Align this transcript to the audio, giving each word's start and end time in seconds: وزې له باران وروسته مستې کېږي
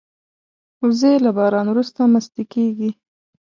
وزې 0.83 1.13
له 1.25 1.31
باران 1.37 1.67
وروسته 1.69 2.01
مستې 2.13 2.43
کېږي 2.53 2.91